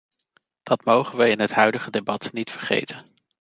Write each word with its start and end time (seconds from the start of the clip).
Dat 0.63 0.85
mogen 0.85 1.17
we 1.17 1.29
in 1.29 1.39
het 1.39 1.51
huidige 1.51 1.91
debat 1.91 2.33
niet 2.33 2.51
vergeten. 2.51 3.03